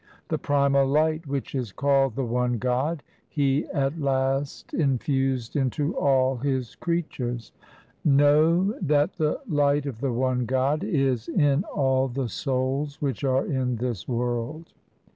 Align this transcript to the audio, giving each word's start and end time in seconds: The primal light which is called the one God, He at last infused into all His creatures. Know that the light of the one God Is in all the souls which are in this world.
The 0.29 0.39
primal 0.39 0.87
light 0.87 1.27
which 1.27 1.53
is 1.53 1.71
called 1.71 2.15
the 2.15 2.25
one 2.25 2.57
God, 2.57 3.03
He 3.29 3.67
at 3.67 3.99
last 3.99 4.73
infused 4.73 5.55
into 5.55 5.95
all 5.95 6.37
His 6.37 6.73
creatures. 6.73 7.51
Know 8.03 8.71
that 8.81 9.17
the 9.17 9.39
light 9.47 9.85
of 9.85 10.01
the 10.01 10.11
one 10.11 10.47
God 10.47 10.83
Is 10.83 11.27
in 11.29 11.63
all 11.65 12.07
the 12.07 12.29
souls 12.29 12.99
which 12.99 13.23
are 13.23 13.45
in 13.45 13.75
this 13.75 14.07
world. 14.07 14.73